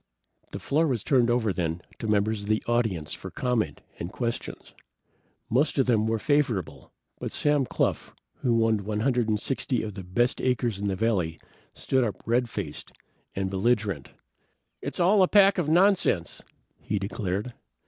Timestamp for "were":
6.07-6.17